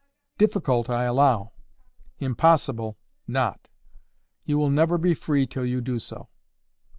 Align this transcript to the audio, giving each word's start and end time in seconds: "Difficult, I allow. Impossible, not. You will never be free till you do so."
"Difficult, 0.39 0.89
I 0.89 1.03
allow. 1.03 1.51
Impossible, 2.17 2.97
not. 3.27 3.67
You 4.45 4.57
will 4.57 4.71
never 4.71 4.97
be 4.97 5.13
free 5.13 5.45
till 5.45 5.63
you 5.67 5.79
do 5.79 5.99
so." 5.99 6.29